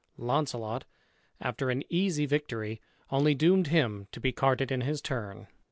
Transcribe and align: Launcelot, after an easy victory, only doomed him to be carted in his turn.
Launcelot, 0.17 0.85
after 1.39 1.69
an 1.69 1.83
easy 1.87 2.25
victory, 2.25 2.81
only 3.11 3.35
doomed 3.35 3.67
him 3.67 4.07
to 4.11 4.19
be 4.19 4.31
carted 4.31 4.71
in 4.71 4.81
his 4.81 4.99
turn. 4.99 5.45